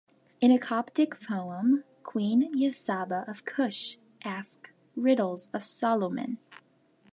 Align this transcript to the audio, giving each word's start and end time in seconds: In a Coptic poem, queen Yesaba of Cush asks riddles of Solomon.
In 0.39 0.49
a 0.51 0.57
Coptic 0.57 1.21
poem, 1.23 1.83
queen 2.01 2.51
Yesaba 2.55 3.23
of 3.29 3.45
Cush 3.45 3.99
asks 4.23 4.71
riddles 4.95 5.51
of 5.53 5.63
Solomon. 5.63 6.39